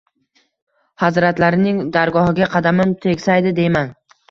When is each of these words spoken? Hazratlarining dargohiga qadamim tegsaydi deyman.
Hazratlarining 1.03 1.83
dargohiga 1.99 2.49
qadamim 2.57 2.97
tegsaydi 3.07 3.57
deyman. 3.63 3.97